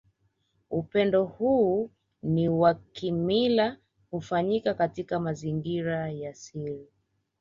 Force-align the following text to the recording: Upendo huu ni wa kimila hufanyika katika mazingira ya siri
Upendo 0.71 1.23
huu 1.25 1.89
ni 2.23 2.49
wa 2.49 2.73
kimila 2.73 3.77
hufanyika 4.11 4.73
katika 4.73 5.19
mazingira 5.19 6.11
ya 6.11 6.33
siri 6.33 6.87